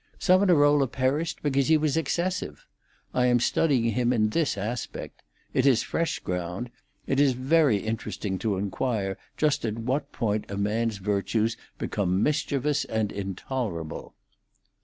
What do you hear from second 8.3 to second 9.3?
to inquire